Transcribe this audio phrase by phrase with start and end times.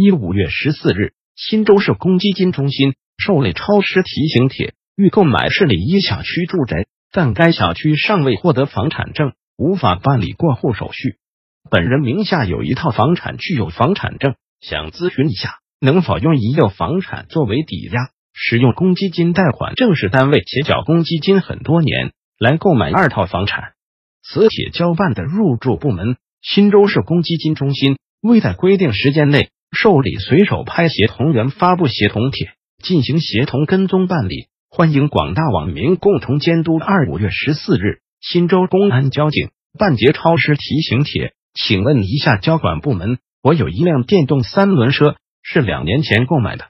[0.00, 11.16] 一五月十四日，新州市公积金中心受理超时提醒帖，欲购买市里一小区住宅，但该小区尚未获得房产证，无法办理过户手续。
[11.68, 14.36] 本人名下有一套房产，具有房产证。
[14.60, 23.72] 想咨询一下，能否用已有房产作为抵押，使用公积金贷款正式单位且缴公积金很多年来购买二套房产？
[24.22, 32.50] 此帖交办的入住部门新州市公积金中心未在规定时间内受理随手拍协同员发布协同帖，
[32.82, 36.78] 进行协同跟踪办理，欢迎广大网民共同监督。
[36.78, 43.18] 二五月十四日，新州公安交警办结超时提醒帖，请问一下交管部门。
[43.42, 46.66] 我有一辆电动三轮车，是两年前购买的。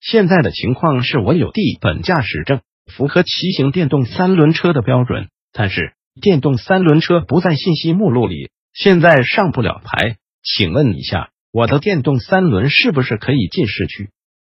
[0.00, 10.16] 现在的情况是我有地本驾驶证，符合骑行电动三轮车的标准，但是电动三轮车不在信息目录里，现在上不了牌。
[10.42, 14.10] 请问一下，我的电动三轮是不是可以进市区？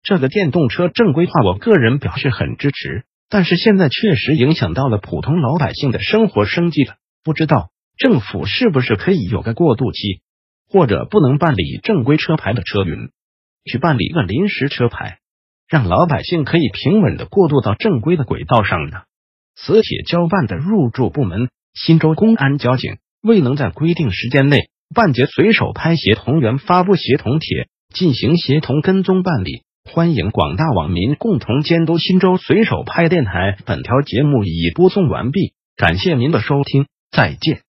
[0.03, 6.95] 这个电动车正规化，我个人表示很支持，但是现在确实影响到了普通老百姓的生活生计了。
[7.23, 10.23] 不知道政府是不是可以有个过渡期？
[10.69, 13.11] 或者不能办理正规车牌的车云，
[13.65, 15.19] 去办理一个临时车牌，
[15.69, 19.03] 让老百姓可以平稳的过渡到正规的轨道上呢？
[19.55, 33.57] 此帖交办的入住部门新州公安交警未能在规定时间内半截随手拍协同员发布协同帖，进行协同跟踪办理，欢迎广大网民共同监督新州随手拍电台。
[33.65, 37.61] 本条节目已播送完毕，感谢您的收听，再见。